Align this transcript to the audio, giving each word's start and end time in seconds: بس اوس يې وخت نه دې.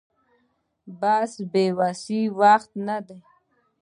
بس 0.99 1.31
اوس 1.41 2.01
يې 2.15 2.21
وخت 2.39 2.71
نه 2.87 2.97
دې. 3.07 3.17